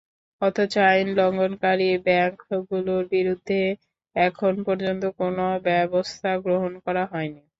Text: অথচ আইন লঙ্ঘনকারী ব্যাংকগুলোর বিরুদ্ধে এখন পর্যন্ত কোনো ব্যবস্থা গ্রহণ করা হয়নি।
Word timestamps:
অথচ 0.41 0.73
আইন 0.85 1.07
লঙ্ঘনকারী 1.17 1.89
ব্যাংকগুলোর 2.05 3.03
বিরুদ্ধে 3.13 3.61
এখন 4.15 4.53
পর্যন্ত 4.67 5.03
কোনো 5.19 5.45
ব্যবস্থা 5.67 6.29
গ্রহণ 6.45 6.73
করা 6.85 7.03
হয়নি। 7.11 7.41